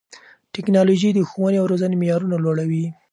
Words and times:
ټیکنالوژي 0.53 1.09
د 1.13 1.19
ښوونې 1.29 1.57
او 1.61 1.69
روزنې 1.71 1.95
معیارونه 2.01 2.35
لوړوي. 2.43 2.85